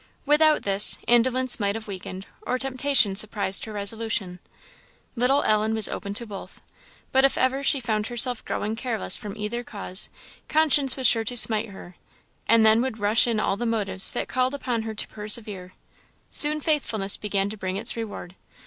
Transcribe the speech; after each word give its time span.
Without 0.25 0.63
this, 0.63 0.97
indolence 1.07 1.59
might 1.59 1.75
have 1.75 1.87
weakened, 1.87 2.25
or 2.41 2.57
temptation 2.57 3.13
surprised 3.15 3.65
her 3.65 3.71
resolution; 3.71 4.39
little 5.15 5.43
Ellen 5.43 5.75
was 5.75 5.87
open 5.87 6.15
to 6.15 6.25
both; 6.25 6.59
but 7.11 7.23
if 7.23 7.37
ever 7.37 7.61
she 7.61 7.79
found 7.79 8.07
herself 8.07 8.43
growing 8.43 8.75
careless 8.75 9.15
from 9.15 9.37
either 9.37 9.63
cause, 9.63 10.09
conscience 10.49 10.95
was 10.97 11.05
sure 11.05 11.23
to 11.25 11.37
smite 11.37 11.69
her; 11.69 11.97
and 12.47 12.65
then 12.65 12.81
would 12.81 12.97
rush 12.97 13.27
in 13.27 13.39
all 13.39 13.57
the 13.57 13.67
motives 13.67 14.11
that 14.13 14.27
called 14.27 14.55
upon 14.55 14.81
her 14.81 14.95
to 14.95 15.07
persevere. 15.07 15.73
Soon 16.31 16.59
faithfulness 16.61 17.15
began 17.15 17.47
to 17.51 17.55
bring 17.55 17.77
its 17.77 17.95
reward. 17.95 18.33